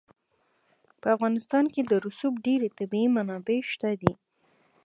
[1.01, 4.13] په افغانستان کې د رسوب ډېرې طبیعي منابع شته دي.